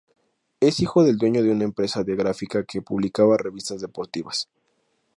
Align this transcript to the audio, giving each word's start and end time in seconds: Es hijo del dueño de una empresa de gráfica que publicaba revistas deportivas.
Es 0.59 0.79
hijo 0.79 1.03
del 1.03 1.19
dueño 1.19 1.43
de 1.43 1.51
una 1.51 1.63
empresa 1.63 2.03
de 2.03 2.15
gráfica 2.15 2.63
que 2.65 2.81
publicaba 2.81 3.37
revistas 3.37 3.81
deportivas. 3.81 4.49